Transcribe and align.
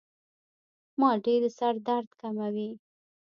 مالټې 0.99 1.35
د 1.43 1.45
سر 1.57 1.73
درد 1.87 2.09
کموي. 2.21 2.69